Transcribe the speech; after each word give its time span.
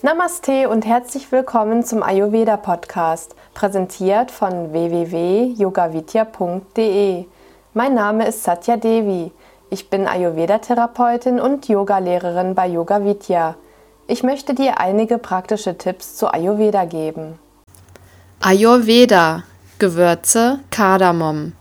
Namaste 0.00 0.70
und 0.70 0.86
herzlich 0.86 1.30
willkommen 1.30 1.84
zum 1.84 2.02
Ayurveda 2.02 2.56
Podcast, 2.56 3.36
präsentiert 3.52 4.30
von 4.30 4.72
www.yogavidya.de. 4.72 7.26
Mein 7.74 7.94
Name 7.94 8.26
ist 8.26 8.44
Satya 8.44 8.78
Devi. 8.78 9.30
Ich 9.68 9.90
bin 9.90 10.06
Ayurveda-Therapeutin 10.06 11.38
und 11.38 11.68
Yogalehrerin 11.68 12.54
bei 12.54 12.66
Yoga 12.66 13.04
Vidya. 13.04 13.56
Ich 14.06 14.22
möchte 14.22 14.54
dir 14.54 14.80
einige 14.80 15.18
praktische 15.18 15.76
Tipps 15.76 16.16
zu 16.16 16.32
Ayurveda 16.32 16.86
geben. 16.86 17.38
Ayurveda 18.46 19.42
Gewürze 19.78 20.58
Kardamom 20.70 21.54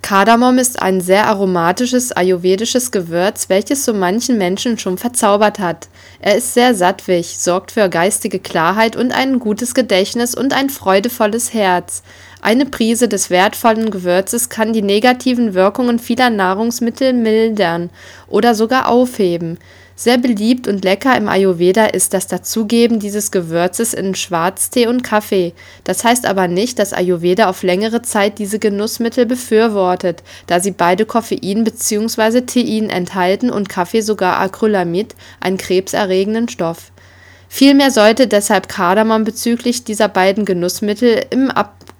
Kardamom 0.00 0.58
ist 0.58 0.80
ein 0.80 1.00
sehr 1.00 1.26
aromatisches 1.26 2.12
ayurvedisches 2.12 2.92
Gewürz, 2.92 3.48
welches 3.48 3.84
so 3.84 3.92
manchen 3.92 4.38
Menschen 4.38 4.78
schon 4.78 4.96
verzaubert 4.96 5.58
hat. 5.58 5.88
Er 6.20 6.36
ist 6.36 6.54
sehr 6.54 6.76
sattwig, 6.76 7.36
sorgt 7.36 7.72
für 7.72 7.88
geistige 7.88 8.38
Klarheit 8.38 8.94
und 8.94 9.10
ein 9.10 9.40
gutes 9.40 9.74
Gedächtnis 9.74 10.36
und 10.36 10.52
ein 10.52 10.70
freudevolles 10.70 11.52
Herz. 11.52 12.04
Eine 12.40 12.66
Prise 12.66 13.08
des 13.08 13.30
wertvollen 13.30 13.90
Gewürzes 13.90 14.48
kann 14.48 14.72
die 14.72 14.82
negativen 14.82 15.54
Wirkungen 15.54 15.98
vieler 15.98 16.30
Nahrungsmittel 16.30 17.12
mildern 17.12 17.90
oder 18.28 18.54
sogar 18.54 18.86
aufheben. 18.86 19.58
Sehr 20.00 20.16
beliebt 20.16 20.66
und 20.66 20.82
lecker 20.82 21.14
im 21.14 21.28
Ayurveda 21.28 21.84
ist 21.84 22.14
das 22.14 22.26
Dazugeben 22.26 23.00
dieses 23.00 23.30
Gewürzes 23.30 23.92
in 23.92 24.14
Schwarztee 24.14 24.86
und 24.86 25.02
Kaffee. 25.02 25.52
Das 25.84 26.04
heißt 26.04 26.24
aber 26.24 26.48
nicht, 26.48 26.78
dass 26.78 26.94
Ayurveda 26.94 27.50
auf 27.50 27.62
längere 27.62 28.00
Zeit 28.00 28.38
diese 28.38 28.58
Genussmittel 28.58 29.26
befürwortet, 29.26 30.22
da 30.46 30.58
sie 30.58 30.70
beide 30.70 31.04
Koffein 31.04 31.64
bzw. 31.64 32.46
Tein 32.46 32.88
enthalten 32.88 33.50
und 33.50 33.68
Kaffee 33.68 34.00
sogar 34.00 34.40
Acrylamid, 34.40 35.14
einen 35.38 35.58
krebserregenden 35.58 36.48
Stoff. 36.48 36.92
Vielmehr 37.50 37.90
sollte 37.90 38.26
deshalb 38.26 38.70
Kardamom 38.70 39.24
bezüglich 39.24 39.84
dieser 39.84 40.08
beiden 40.08 40.46
Genussmittel 40.46 41.26
im 41.28 41.50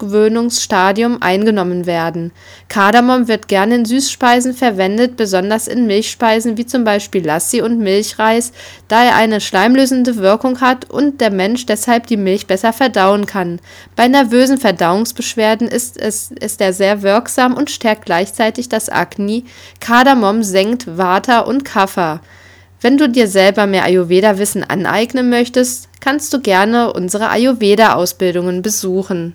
Abgewöhnungsstadium 0.00 1.20
eingenommen 1.20 1.84
werden. 1.84 2.32
Kardamom 2.68 3.28
wird 3.28 3.48
gerne 3.48 3.74
in 3.76 3.84
Süßspeisen 3.84 4.54
verwendet, 4.54 5.16
besonders 5.16 5.68
in 5.68 5.86
Milchspeisen 5.86 6.56
wie 6.56 6.64
zum 6.64 6.84
Beispiel 6.84 7.24
Lassi 7.24 7.60
und 7.60 7.78
Milchreis, 7.78 8.52
da 8.88 9.04
er 9.04 9.16
eine 9.16 9.40
schleimlösende 9.40 10.16
Wirkung 10.16 10.62
hat 10.62 10.90
und 10.90 11.20
der 11.20 11.30
Mensch 11.30 11.66
deshalb 11.66 12.06
die 12.06 12.16
Milch 12.16 12.46
besser 12.46 12.72
verdauen 12.72 13.26
kann. 13.26 13.60
Bei 13.94 14.08
nervösen 14.08 14.56
Verdauungsbeschwerden 14.56 15.68
ist, 15.68 16.00
es, 16.00 16.30
ist 16.30 16.62
er 16.62 16.72
sehr 16.72 17.02
wirksam 17.02 17.54
und 17.54 17.70
stärkt 17.70 18.06
gleichzeitig 18.06 18.70
das 18.70 18.88
Akne. 18.88 19.42
Kardamom 19.80 20.42
senkt 20.42 20.96
Vata 20.96 21.40
und 21.40 21.64
Kapha. 21.64 22.20
Wenn 22.80 22.96
du 22.96 23.10
dir 23.10 23.28
selber 23.28 23.66
mehr 23.66 23.84
Ayurveda-Wissen 23.84 24.64
aneignen 24.64 25.28
möchtest, 25.28 25.90
kannst 26.00 26.32
du 26.32 26.40
gerne 26.40 26.94
unsere 26.94 27.28
Ayurveda-Ausbildungen 27.28 28.62
besuchen. 28.62 29.34